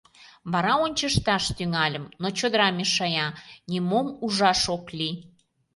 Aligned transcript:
Вара 0.51 0.73
ончышташ 0.85 1.43
тӱҥальым, 1.57 2.05
но 2.21 2.27
чодыра 2.37 2.69
мешая— 2.79 3.27
нимом 3.69 4.07
ужаш 4.25 4.61
ок 4.75 4.85
лий. 4.97 5.15